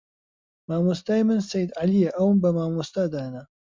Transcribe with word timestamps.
مامۆستای 0.67 1.21
من 1.27 1.39
سەید 1.49 1.69
عەلیە 1.79 2.09
ئەوم 2.17 2.35
بە 2.43 2.49
مامۆستا 2.57 3.03
دانا 3.13 3.41